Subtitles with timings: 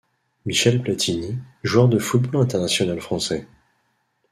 [0.47, 3.47] Michel Platini, joueur de football international français.